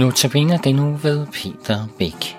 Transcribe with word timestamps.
Nu 0.00 0.10
tabiner 0.10 0.58
det 0.58 0.74
nu 0.74 0.96
ved 1.02 1.26
Peter 1.26 1.86
Bæk. 1.98 2.36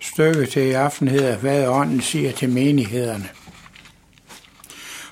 Stykket 0.00 0.48
til 0.48 0.62
i 0.62 0.72
aften 0.72 1.08
hedder, 1.08 1.36
hvad 1.36 1.68
ånden 1.68 2.00
siger 2.00 2.32
til 2.32 2.50
menighederne. 2.50 3.28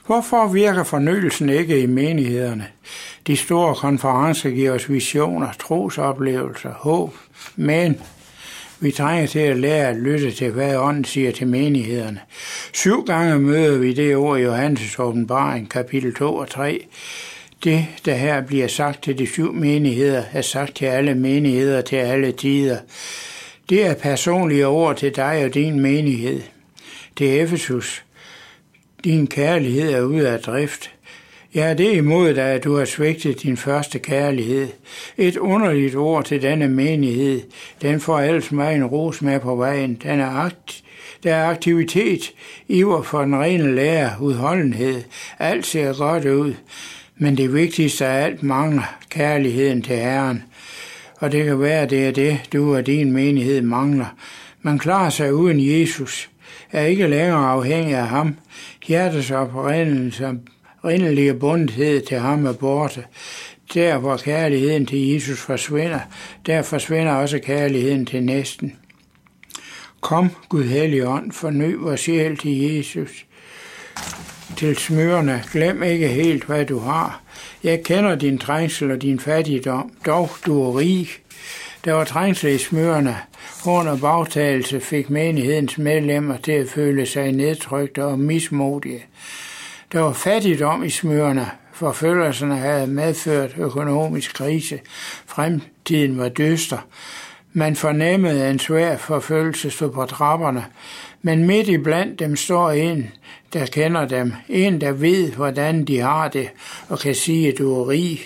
Hvorfor 0.06 0.48
virker 0.48 0.84
fornyelsen 0.84 1.48
ikke 1.48 1.81
i 1.81 1.86
menighederne? 1.86 2.67
De 3.26 3.36
store 3.36 3.75
konferencer 3.75 4.50
giver 4.50 4.72
os 4.72 4.90
visioner, 4.90 5.53
trosoplevelser, 5.53 6.72
håb, 6.72 7.14
men 7.56 8.00
vi 8.80 8.90
trænger 8.90 9.26
til 9.26 9.38
at 9.38 9.56
lære 9.56 9.88
at 9.88 9.96
lytte 9.96 10.30
til, 10.30 10.50
hvad 10.50 10.76
ånden 10.76 11.04
siger 11.04 11.32
til 11.32 11.46
menighederne. 11.46 12.20
Syv 12.72 13.04
gange 13.04 13.38
møder 13.38 13.78
vi 13.78 13.92
det 13.92 14.16
ord 14.16 14.38
i 14.38 14.42
Johannes 14.42 14.98
åbenbaring, 14.98 15.70
kapitel 15.70 16.14
2 16.14 16.34
og 16.34 16.48
3. 16.48 16.86
Det, 17.64 17.86
der 18.04 18.14
her 18.14 18.40
bliver 18.40 18.68
sagt 18.68 19.02
til 19.02 19.18
de 19.18 19.26
syv 19.26 19.52
menigheder, 19.52 20.22
er 20.32 20.42
sagt 20.42 20.76
til 20.76 20.84
alle 20.84 21.14
menigheder 21.14 21.80
til 21.80 21.96
alle 21.96 22.32
tider. 22.32 22.78
Det 23.68 23.86
er 23.86 23.94
personlige 23.94 24.66
ord 24.66 24.96
til 24.96 25.16
dig 25.16 25.44
og 25.44 25.54
din 25.54 25.80
menighed. 25.80 26.40
Det 27.18 27.38
er 27.38 27.42
Efesus. 27.42 28.04
Din 29.04 29.26
kærlighed 29.26 29.92
er 29.92 30.02
ude 30.02 30.28
af 30.28 30.40
drift. 30.40 30.93
Ja, 31.54 31.75
det 31.75 31.94
imod 31.94 32.34
dig, 32.34 32.44
at 32.44 32.64
du 32.64 32.77
har 32.77 32.84
svigtet 32.84 33.42
din 33.42 33.56
første 33.56 33.98
kærlighed. 33.98 34.69
Et 35.17 35.37
underligt 35.37 35.97
ord 35.97 36.25
til 36.25 36.42
denne 36.42 36.69
menighed. 36.69 37.41
Den 37.83 38.01
får 38.01 38.20
ellers 38.20 38.53
mig 38.53 38.75
en 38.75 38.84
ros 38.84 39.23
med 39.23 39.41
på 39.41 39.56
vejen. 39.56 39.95
Den 40.03 40.20
er 40.20 40.31
akt, 40.31 40.83
der 41.23 41.34
er 41.34 41.48
aktivitet, 41.48 42.33
iver 42.69 43.03
for 43.03 43.20
den 43.20 43.37
rene 43.41 43.75
lære, 43.75 44.11
udholdenhed. 44.20 45.03
Alt 45.39 45.67
ser 45.67 45.98
godt 45.98 46.25
ud, 46.25 46.55
men 47.17 47.37
det 47.37 47.55
vigtigste 47.55 48.06
af 48.06 48.25
alt 48.25 48.43
mangler 48.43 48.97
kærligheden 49.09 49.83
til 49.83 49.97
Herren. 49.97 50.43
Og 51.21 51.33
det 51.33 51.45
kan 51.45 51.61
være, 51.61 51.87
det 51.87 52.09
er 52.09 52.12
det, 52.12 52.41
du 52.53 52.77
og 52.77 52.87
din 52.87 53.12
menighed 53.12 53.62
mangler. 53.62 54.17
Man 54.62 54.78
klarer 54.78 55.11
sig 55.11 55.34
uden 55.34 55.81
Jesus, 55.81 56.31
er 56.73 56.83
ikke 56.83 57.06
længere 57.06 57.47
afhængig 57.50 57.95
af 57.95 58.09
ham. 58.09 58.37
Hjertets 58.87 59.31
oprindelse 59.31 60.39
rindelige 60.85 61.35
bundhed 61.35 62.01
til 62.01 62.19
ham 62.19 62.47
er 62.47 62.53
borte. 62.53 63.05
Der, 63.75 63.99
hvor 63.99 64.17
kærligheden 64.17 64.87
til 64.87 65.13
Jesus 65.13 65.41
forsvinder, 65.41 66.01
der 66.47 66.63
forsvinder 66.63 67.13
også 67.13 67.39
kærligheden 67.39 68.07
til 68.07 68.23
næsten. 68.23 68.77
Kom, 70.01 70.31
Gud 70.49 70.65
Helligånd, 70.65 71.33
forny 71.33 71.75
vores 71.75 72.01
sjæl 72.01 72.37
til 72.37 72.59
Jesus. 72.61 73.27
Til 74.57 74.77
smørene, 74.77 75.43
glem 75.53 75.83
ikke 75.83 76.09
helt, 76.09 76.45
hvad 76.45 76.65
du 76.65 76.79
har. 76.79 77.23
Jeg 77.62 77.83
kender 77.83 78.15
din 78.15 78.39
trængsel 78.39 78.91
og 78.91 79.03
din 79.03 79.21
fattigdom, 79.21 79.93
dog 80.07 80.31
du 80.47 80.62
er 80.62 80.79
rig. 80.79 81.09
Der 81.85 81.93
var 81.93 82.05
trængsel 82.05 82.51
i 82.51 82.59
smørene. 82.59 83.17
Under 83.67 83.97
bagtagelse 83.97 84.81
fik 84.81 85.11
menighedens 85.11 85.79
medlemmer 85.79 86.37
til 86.37 86.53
at 86.53 86.69
føle 86.69 87.07
sig 87.07 87.33
nedtrykte 87.33 88.05
og 88.05 88.19
mismodige. 88.19 89.05
Der 89.95 90.00
var 90.00 90.12
fattigdom 90.12 90.84
i 90.84 90.91
smørene. 90.91 91.50
Forfølgelserne 91.73 92.56
havde 92.56 92.87
medført 92.87 93.55
økonomisk 93.59 94.34
krise. 94.34 94.81
Fremtiden 95.27 96.19
var 96.19 96.28
dyster. 96.28 96.78
Man 97.53 97.77
fornemmede 97.77 98.50
en 98.50 98.59
svær 98.59 98.97
forfølgelse 98.97 99.71
stod 99.71 99.91
på 99.91 100.06
trapperne. 100.06 100.65
Men 101.22 101.47
midt 101.47 101.69
i 101.69 101.78
blandt 101.78 102.19
dem 102.19 102.37
står 102.37 102.71
en, 102.71 103.10
der 103.53 103.66
kender 103.66 104.06
dem. 104.06 104.32
En, 104.49 104.81
der 104.81 104.93
ved, 104.93 105.32
hvordan 105.32 105.84
de 105.84 105.99
har 105.99 106.28
det, 106.28 106.49
og 106.88 106.99
kan 106.99 107.15
sige, 107.15 107.49
at 107.49 107.59
du 107.59 107.81
er 107.81 107.88
rig. 107.88 108.21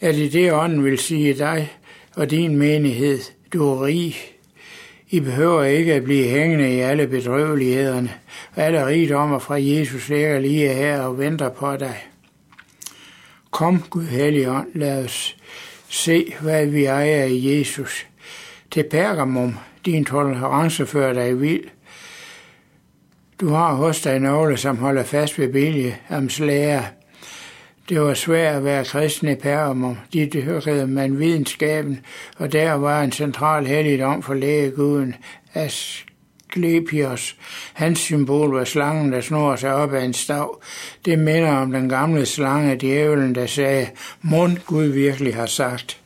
Er 0.00 0.12
det 0.12 0.32
det, 0.32 0.52
ånden 0.52 0.84
vil 0.84 0.98
sige 0.98 1.34
dig 1.34 1.72
og 2.16 2.30
din 2.30 2.56
menighed? 2.56 3.18
Du 3.52 3.68
er 3.68 3.84
rig. 3.84 4.16
I 5.12 5.20
behøver 5.20 5.64
ikke 5.64 5.94
at 5.94 6.04
blive 6.04 6.28
hængende 6.28 6.74
i 6.74 6.80
alle 6.80 7.06
bedrøvelighederne. 7.06 8.10
Alle 8.56 8.86
rigdommer 8.86 9.38
fra 9.38 9.54
Jesus 9.62 10.08
ligger 10.08 10.38
lige 10.38 10.74
her 10.74 11.00
og 11.00 11.18
venter 11.18 11.48
på 11.48 11.76
dig. 11.76 11.96
Kom, 13.50 13.84
Gud 13.90 14.04
Helligånd, 14.04 14.68
lad 14.74 15.04
os 15.04 15.36
se, 15.88 16.34
hvad 16.40 16.66
vi 16.66 16.84
ejer 16.84 17.24
i 17.24 17.58
Jesus. 17.58 18.06
Til 18.70 18.84
Pergamum, 18.90 19.54
din 19.84 20.04
tolerance 20.04 20.86
fører 20.86 21.12
dig 21.12 21.40
vild. 21.40 21.64
Du 23.40 23.48
har 23.48 23.74
hos 23.74 24.00
dig 24.00 24.18
nogle, 24.18 24.56
som 24.56 24.76
holder 24.76 25.02
fast 25.02 25.38
ved 25.38 25.52
Biliams 25.52 26.38
lære. 26.38 26.84
Det 27.90 28.00
var 28.00 28.14
svært 28.14 28.56
at 28.56 28.64
være 28.64 28.84
kristen 28.84 29.28
i 29.28 29.34
Pergamum. 29.34 29.98
De 30.12 30.26
dyrkede 30.26 30.86
man 30.86 31.18
videnskaben, 31.18 32.00
og 32.36 32.52
der 32.52 32.72
var 32.72 33.02
en 33.02 33.12
central 33.12 33.66
helligdom 33.66 34.22
for 34.22 34.34
lægeguden 34.34 35.14
Asklepios. 35.54 37.36
Hans 37.72 37.98
symbol 37.98 38.54
var 38.54 38.64
slangen, 38.64 39.12
der 39.12 39.20
snor 39.20 39.56
sig 39.56 39.74
op 39.74 39.92
af 39.92 40.04
en 40.04 40.14
stav. 40.14 40.62
Det 41.04 41.18
minder 41.18 41.52
om 41.52 41.72
den 41.72 41.88
gamle 41.88 42.26
slange, 42.26 42.76
djævlen, 42.76 43.34
der 43.34 43.46
sagde, 43.46 43.88
mund 44.22 44.56
Gud 44.66 44.84
virkelig 44.84 45.34
har 45.34 45.46
sagt. 45.46 46.00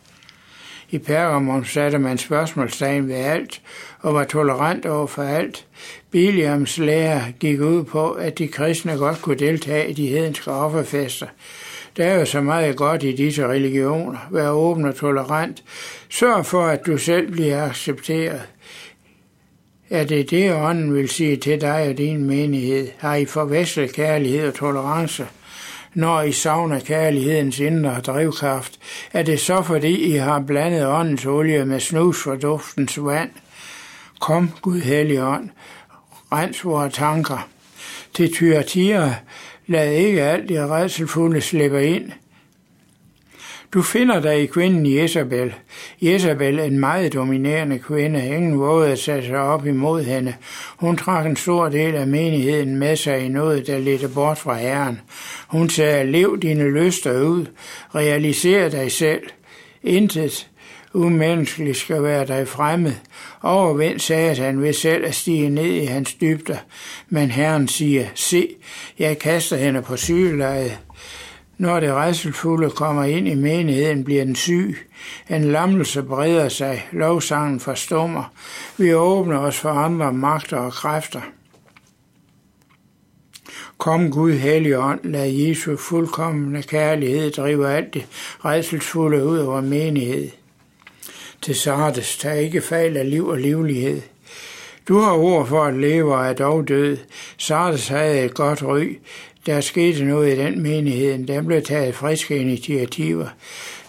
I 0.91 0.99
Pergamum 0.99 1.65
satte 1.65 1.99
man 1.99 2.19
spørgsmålstegn 2.19 3.09
ved 3.09 3.15
alt 3.15 3.62
og 4.01 4.15
var 4.15 4.25
tolerant 4.25 4.87
over 4.87 5.06
for 5.06 5.22
alt. 5.22 5.66
Biliams 6.11 6.78
lære 6.78 7.22
gik 7.41 7.61
ud 7.61 7.84
på, 7.84 8.11
at 8.11 8.39
de 8.39 8.49
kristne 8.49 8.97
godt 8.97 9.22
kunne 9.22 9.39
deltage 9.39 9.91
i 9.91 9.93
de 9.93 10.06
hedenske 10.06 10.51
offerfester. 10.51 11.27
Der 11.97 12.05
er 12.05 12.19
jo 12.19 12.25
så 12.25 12.41
meget 12.41 12.77
godt 12.77 13.03
i 13.03 13.12
disse 13.12 13.47
religioner. 13.47 14.19
Vær 14.31 14.49
åben 14.49 14.84
og 14.84 14.97
tolerant. 14.97 15.65
Sørg 16.10 16.47
for, 16.47 16.66
at 16.66 16.87
du 16.87 16.99
selv 16.99 17.32
bliver 17.32 17.65
accepteret. 17.65 18.43
Er 19.91 20.04
det 20.04 20.31
det, 20.31 20.54
ånden 20.54 20.94
vil 20.94 21.09
sige 21.09 21.37
til 21.37 21.60
dig 21.60 21.88
og 21.88 21.99
din 21.99 22.25
menighed? 22.25 22.88
Har 22.99 23.15
I 23.15 23.25
forvæslet 23.25 23.93
kærlighed 23.93 24.49
og 24.49 24.54
tolerance? 24.54 25.27
Når 25.94 26.22
I 26.22 26.33
savner 26.33 26.81
kærlighedens 26.81 27.59
indre 27.59 28.00
drivkraft, 28.00 28.78
er 29.12 29.22
det 29.22 29.41
så 29.41 29.62
fordi 29.62 30.15
I 30.15 30.16
har 30.16 30.41
blandet 30.41 30.87
åndens 30.87 31.27
olie 31.27 31.65
med 31.65 31.81
snus 31.81 32.22
for 32.22 32.34
duftens 32.34 32.99
vand? 33.03 33.31
Kom, 34.21 34.50
Gud 34.62 34.81
Helligånd, 34.81 35.50
rens 36.33 36.65
vores 36.65 36.94
tanker. 36.94 37.49
Til 38.15 38.34
Thyatira 38.34 39.15
Lad 39.66 39.92
ikke 39.92 40.22
alt 40.22 40.48
det 40.48 40.70
redselfulde 40.70 41.41
slippe 41.41 41.86
ind. 41.86 42.12
Du 43.75 43.82
finder 43.82 44.20
dig 44.20 44.42
i 44.42 44.47
kvinden 44.47 44.94
Jezabel. 44.97 45.54
Jezabel 46.02 46.58
en 46.58 46.78
meget 46.78 47.14
dominerende 47.14 47.78
kvinde. 47.78 48.26
Ingen 48.26 48.58
vågede 48.58 48.92
at 48.92 48.98
sætte 48.98 49.28
sig 49.28 49.38
op 49.38 49.66
imod 49.66 50.03
hende. 50.03 50.34
Hun 50.76 50.97
trak 50.97 51.26
en 51.26 51.36
stor 51.36 51.69
del 51.69 51.94
af 51.94 52.06
menigheden 52.06 52.76
med 52.76 52.97
sig 52.97 53.20
i 53.24 53.28
noget, 53.28 53.66
der 53.66 53.78
ledte 53.78 54.08
bort 54.08 54.38
fra 54.38 54.54
Herren. 54.54 55.00
Hun 55.48 55.69
sagde, 55.69 56.12
lev 56.12 56.38
dine 56.42 56.70
lyster 56.70 57.22
ud. 57.22 57.47
Realiser 57.94 58.69
dig 58.69 58.92
selv. 58.92 59.22
Intet 59.82 60.48
umenneskeligt 60.94 61.77
skal 61.77 62.03
være 62.03 62.27
dig 62.27 62.49
fremmed. 62.49 62.94
Overvind 63.43 63.99
satan 63.99 64.44
han 64.44 64.62
ved 64.62 64.72
selv 64.72 65.05
at 65.05 65.15
stige 65.15 65.50
ned 65.50 65.72
i 65.72 65.84
hans 65.84 66.15
dybder. 66.15 66.56
Men 67.09 67.31
Herren 67.31 67.69
siger, 67.69 68.06
se, 68.15 68.49
jeg 68.99 69.18
kaster 69.18 69.57
hende 69.57 69.83
på 69.83 69.97
sygelejet. 69.97 70.78
Når 71.59 71.80
det 71.80 71.92
redselfulde 71.92 72.71
kommer 72.71 73.04
ind 73.04 73.28
i 73.28 73.34
menigheden, 73.34 74.04
bliver 74.04 74.24
den 74.24 74.36
syg. 74.36 74.77
En 75.30 75.45
lammelse 75.45 76.03
breder 76.03 76.48
sig, 76.48 76.89
lovsangen 76.92 77.60
forstummer. 77.60 78.33
Vi 78.78 78.95
åbner 78.95 79.39
os 79.39 79.59
for 79.59 79.68
andre 79.71 80.13
magter 80.13 80.57
og 80.57 80.72
kræfter. 80.72 81.21
Kom 83.78 84.10
Gud 84.10 84.33
Helligånd, 84.33 85.01
lad 85.04 85.28
Jesu 85.28 85.77
fuldkommende 85.77 86.63
kærlighed 86.63 87.30
drive 87.30 87.68
alt 87.68 87.95
det 87.95 88.07
redselsfulde 88.45 89.24
ud 89.24 89.39
over 89.39 89.60
menighed 89.60 90.30
til 91.44 91.54
Sardes, 91.54 92.16
tag 92.16 92.42
ikke 92.42 92.60
fejl 92.60 92.96
af 92.96 93.10
liv 93.10 93.26
og 93.26 93.38
livlighed. 93.38 94.02
Du 94.88 94.98
har 94.98 95.12
ord 95.12 95.46
for 95.46 95.64
at 95.64 95.74
leve 95.74 96.14
og 96.14 96.26
er 96.26 96.32
dog 96.32 96.68
død. 96.68 96.96
Sardes 97.38 97.88
havde 97.88 98.24
et 98.24 98.34
godt 98.34 98.62
ry. 98.62 98.98
Der 99.46 99.60
skete 99.60 100.04
noget 100.04 100.32
i 100.32 100.41
den 100.41 100.62
menighed. 100.62 101.26
Der 101.26 101.42
blev 101.42 101.62
taget 101.62 101.94
friske 101.94 102.36
initiativer. 102.36 103.26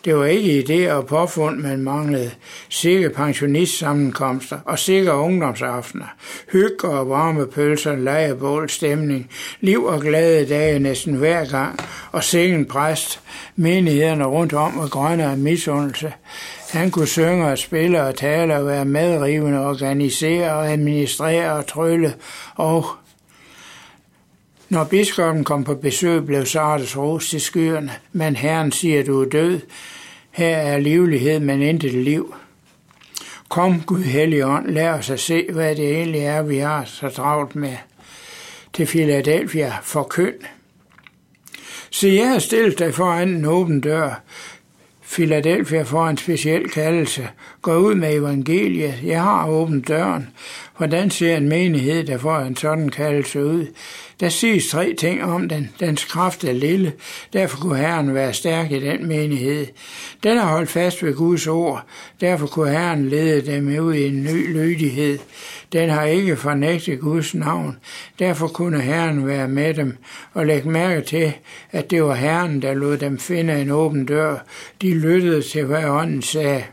Det 0.05 0.15
var 0.15 0.25
ikke 0.25 0.59
idéer 0.59 0.91
og 0.91 1.05
påfund, 1.05 1.59
man 1.59 1.83
manglede. 1.83 2.31
Sikke 2.69 3.09
pensionistsammenkomster 3.09 4.57
og 4.65 4.79
sikre 4.79 5.15
ungdomsaftener. 5.15 6.05
Hygge 6.51 6.87
og 6.87 7.09
varme 7.09 7.47
pølser, 7.47 7.95
lejebål, 7.95 8.69
stemning. 8.69 9.29
Liv 9.61 9.83
og 9.83 10.01
glade 10.01 10.45
dage 10.45 10.79
næsten 10.79 11.13
hver 11.13 11.45
gang. 11.45 11.79
Og 12.11 12.23
sengen 12.23 12.65
præst. 12.65 13.19
Menighederne 13.55 14.25
rundt 14.25 14.53
om 14.53 14.79
og 14.79 14.89
grønne 14.89 15.23
af 15.23 15.37
misundelse. 15.37 16.13
Han 16.71 16.91
kunne 16.91 17.07
synge 17.07 17.47
og 17.47 17.57
spille 17.57 18.03
og 18.03 18.15
tale 18.15 18.55
og 18.55 18.65
være 18.65 18.85
medrivende, 18.85 19.67
organisere 19.67 20.53
og 20.53 20.71
administrere 20.71 21.53
og 21.53 21.67
trylle. 21.67 22.13
Og 22.55 22.85
når 24.75 24.83
biskoppen 24.83 25.43
kom 25.43 25.63
på 25.63 25.75
besøg, 25.75 26.25
blev 26.25 26.45
Sardes 26.45 26.97
ros 26.97 27.29
til 27.29 27.41
skyerne. 27.41 27.91
Men 28.11 28.35
Herren 28.35 28.71
siger, 28.71 29.03
du 29.03 29.21
er 29.21 29.29
død. 29.29 29.59
Her 30.31 30.57
er 30.57 30.77
livlighed, 30.77 31.39
men 31.39 31.61
intet 31.61 31.93
liv. 31.93 32.35
Kom, 33.49 33.81
Gud 33.81 34.03
Helligånd, 34.03 34.67
lad 34.67 34.89
os 34.89 35.09
at 35.09 35.19
se, 35.19 35.47
hvad 35.51 35.75
det 35.75 35.91
egentlig 35.91 36.21
er, 36.21 36.41
vi 36.41 36.57
har 36.57 36.85
så 36.85 37.09
travlt 37.09 37.55
med. 37.55 37.75
Til 38.73 38.85
Philadelphia 38.85 39.73
for 39.83 40.03
køn. 40.03 40.33
Se, 41.91 42.07
jeg 42.07 42.29
har 42.29 42.39
stillet 42.39 42.79
dig 42.79 42.93
foran 42.93 43.29
en 43.29 43.45
åben 43.45 43.81
dør. 43.81 44.21
Philadelphia 45.11 45.81
får 45.81 46.07
en 46.07 46.17
speciel 46.17 46.69
kaldelse. 46.69 47.29
Gå 47.61 47.75
ud 47.75 47.95
med 47.95 48.13
evangeliet. 48.13 48.99
Jeg 49.03 49.21
har 49.23 49.47
åbent 49.47 49.87
døren. 49.87 50.29
Hvordan 50.77 51.11
ser 51.11 51.37
en 51.37 51.49
menighed, 51.49 52.03
der 52.03 52.17
får 52.17 52.37
en 52.37 52.55
sådan 52.55 52.89
kaldelse 52.89 53.45
ud? 53.45 53.65
Der 54.19 54.29
siges 54.29 54.67
tre 54.67 54.93
ting 54.97 55.23
om 55.23 55.49
den. 55.49 55.69
Dens 55.79 56.03
kraft 56.05 56.43
er 56.43 56.53
lille. 56.53 56.93
Derfor 57.33 57.57
kunne 57.57 57.77
Herren 57.77 58.13
være 58.13 58.33
stærk 58.33 58.71
i 58.71 58.79
den 58.79 59.07
menighed. 59.07 59.67
Den 60.23 60.37
har 60.37 60.49
holdt 60.49 60.69
fast 60.69 61.03
ved 61.03 61.13
Guds 61.13 61.47
ord. 61.47 61.85
Derfor 62.21 62.47
kunne 62.47 62.69
Herren 62.69 63.09
lede 63.09 63.51
dem 63.51 63.79
ud 63.79 63.93
i 63.93 64.07
en 64.07 64.23
ny 64.23 64.53
lydighed. 64.53 65.19
Den 65.73 65.89
har 65.89 66.03
ikke 66.03 66.37
fornægtet 66.37 66.99
Guds 66.99 67.35
navn. 67.35 67.77
Derfor 68.19 68.47
kunne 68.47 68.81
Herren 68.81 69.27
være 69.27 69.47
med 69.47 69.73
dem 69.73 69.97
og 70.33 70.45
lægge 70.45 70.69
mærke 70.69 71.01
til, 71.01 71.33
at 71.71 71.91
det 71.91 72.03
var 72.03 72.15
Herren, 72.15 72.61
der 72.61 72.73
lod 72.73 72.97
dem 72.97 73.19
finde 73.19 73.61
en 73.61 73.69
åben 73.69 74.05
dør. 74.05 74.37
De 74.81 74.93
lyttede 74.93 75.41
til, 75.41 75.65
hvad 75.65 75.85
ånden 75.85 76.21
sagde. 76.21 76.63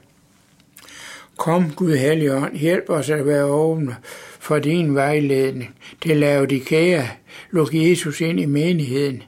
Kom, 1.38 1.70
Gud 1.70 1.96
Helligånd, 1.96 2.56
hjælp 2.56 2.84
os 2.88 3.10
at 3.10 3.26
være 3.26 3.44
åbne 3.44 3.96
for 4.42 4.58
din 4.58 4.94
vejledning. 4.94 5.74
Til 6.00 6.16
Laodikea, 6.16 7.02
luk 7.50 7.74
Jesus 7.74 8.20
ind 8.20 8.40
i 8.40 8.46
menigheden. 8.46 9.22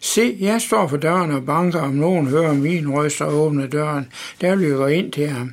Se, 0.00 0.36
jeg 0.40 0.60
står 0.60 0.86
for 0.86 0.96
døren 0.96 1.30
og 1.30 1.46
banker, 1.46 1.80
om 1.80 1.92
nogen 1.92 2.26
hører 2.26 2.54
min 2.54 2.92
røst 2.92 3.20
og 3.20 3.34
åbner 3.34 3.66
døren. 3.66 4.08
Der 4.40 4.56
vil 4.56 4.68
jeg 4.68 4.76
gå 4.76 4.86
ind 4.86 5.12
til 5.12 5.28
ham. 5.28 5.52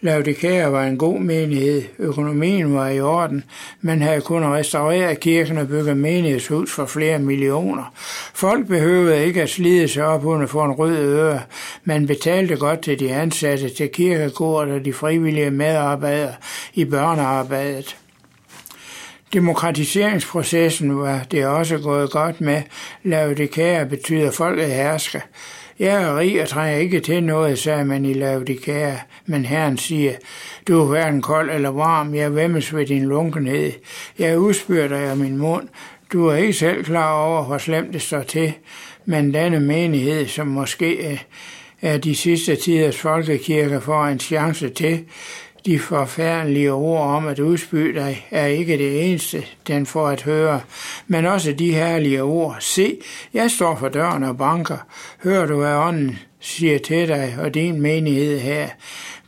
Laodikea 0.00 0.68
var 0.68 0.84
en 0.84 0.98
god 0.98 1.20
menighed. 1.20 1.82
Økonomien 1.98 2.74
var 2.74 2.88
i 2.88 3.00
orden. 3.00 3.44
Man 3.80 4.02
havde 4.02 4.20
kun 4.20 4.44
restaureret 4.44 5.20
kirken 5.20 5.58
og 5.58 5.68
bygget 5.68 5.96
menighedshus 5.96 6.72
for 6.72 6.86
flere 6.86 7.18
millioner. 7.18 7.92
Folk 8.34 8.66
behøvede 8.66 9.26
ikke 9.26 9.42
at 9.42 9.50
slide 9.50 9.88
sig 9.88 10.04
op 10.04 10.24
under 10.24 10.46
for 10.46 10.64
en 10.64 10.72
rød 10.72 10.96
øre. 10.96 11.40
Man 11.84 12.06
betalte 12.06 12.56
godt 12.56 12.80
til 12.80 13.00
de 13.00 13.12
ansatte, 13.12 13.68
til 13.68 13.88
kirkegården 13.88 14.74
og 14.74 14.84
de 14.84 14.92
frivillige 14.92 15.50
medarbejdere 15.50 16.34
i 16.74 16.84
børnearbejdet. 16.84 17.96
Demokratiseringsprocessen 19.32 20.98
var 20.98 21.26
det 21.30 21.46
også 21.46 21.78
gået 21.78 22.10
godt 22.10 22.40
med. 22.40 22.62
Laodikea 23.02 23.84
betyder 23.84 24.30
folket 24.30 24.66
hersker. 24.66 25.20
Jeg 25.78 26.02
er 26.02 26.18
rig 26.18 26.42
og 26.42 26.48
trænger 26.48 26.78
ikke 26.78 27.00
til 27.00 27.22
noget, 27.22 27.58
sagde 27.58 27.84
man 27.84 28.04
i 28.04 28.12
Laodikea, 28.12 28.94
men 29.26 29.44
Herren 29.44 29.78
siger, 29.78 30.12
du 30.68 30.80
er 30.80 30.86
hverken 30.86 31.22
kold 31.22 31.50
eller 31.50 31.68
varm, 31.68 32.14
jeg 32.14 32.34
vemmes 32.34 32.74
ved 32.74 32.86
din 32.86 33.04
lunkenhed. 33.04 33.72
Jeg 34.18 34.38
udspyrer 34.38 34.88
dig 34.88 35.00
af 35.00 35.16
min 35.16 35.36
mund. 35.36 35.68
Du 36.12 36.26
er 36.26 36.34
ikke 36.34 36.52
selv 36.52 36.84
klar 36.84 37.12
over, 37.12 37.44
hvor 37.44 37.58
slemt 37.58 37.92
det 37.92 38.02
står 38.02 38.22
til, 38.22 38.52
men 39.04 39.34
denne 39.34 39.60
menighed, 39.60 40.26
som 40.26 40.46
måske 40.46 41.20
er 41.82 41.98
de 41.98 42.16
sidste 42.16 42.56
tiders 42.56 42.98
folkekirke, 42.98 43.80
får 43.80 44.04
en 44.04 44.20
chance 44.20 44.68
til, 44.68 45.04
de 45.66 45.78
forfærdelige 45.78 46.72
ord 46.72 47.00
om 47.00 47.26
at 47.26 47.38
udspy 47.38 47.94
dig 47.94 48.26
er 48.30 48.46
ikke 48.46 48.78
det 48.78 49.10
eneste, 49.10 49.44
den 49.66 49.86
får 49.86 50.08
at 50.08 50.22
høre, 50.22 50.60
men 51.06 51.26
også 51.26 51.52
de 51.52 51.74
herlige 51.74 52.22
ord. 52.22 52.56
Se, 52.60 52.98
jeg 53.34 53.50
står 53.50 53.76
for 53.76 53.88
døren 53.88 54.22
og 54.22 54.38
banker. 54.38 54.76
Hører 55.22 55.46
du, 55.46 55.56
hvad 55.56 55.74
ånden 55.74 56.18
siger 56.40 56.78
til 56.78 57.08
dig 57.08 57.36
og 57.40 57.54
din 57.54 57.80
menighed 57.80 58.38
her. 58.38 58.68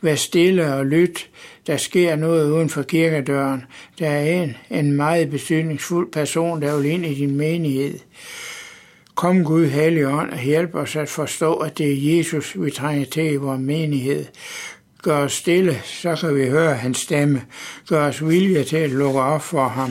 Vær 0.01 0.15
stille 0.15 0.73
og 0.73 0.85
lyt. 0.85 1.29
Der 1.67 1.77
sker 1.77 2.15
noget 2.15 2.51
uden 2.51 2.69
for 2.69 2.81
kirkedøren. 2.81 3.63
Der 3.99 4.09
er 4.09 4.43
en, 4.43 4.57
en 4.69 4.91
meget 4.91 5.29
betydningsfuld 5.29 6.11
person, 6.11 6.61
der 6.61 6.77
vil 6.77 6.85
ind 6.85 7.05
i 7.05 7.13
din 7.13 7.35
menighed. 7.35 7.99
Kom 9.15 9.43
Gud, 9.43 9.67
Helligånd, 9.67 10.31
og 10.31 10.39
hjælp 10.39 10.75
os 10.75 10.95
at 10.95 11.09
forstå, 11.09 11.53
at 11.53 11.77
det 11.77 11.91
er 11.91 12.17
Jesus, 12.17 12.61
vi 12.61 12.71
trænger 12.71 13.05
til 13.05 13.31
i 13.31 13.35
vores 13.35 13.59
menighed. 13.59 14.25
Gør 15.01 15.17
os 15.17 15.33
stille, 15.33 15.81
så 15.85 16.15
kan 16.15 16.35
vi 16.35 16.49
høre 16.49 16.75
hans 16.75 16.97
stemme. 16.97 17.41
Gør 17.89 18.07
os 18.07 18.27
vilje 18.27 18.63
til 18.63 18.77
at 18.77 18.89
lukke 18.89 19.19
op 19.19 19.41
for 19.41 19.67
ham. 19.67 19.79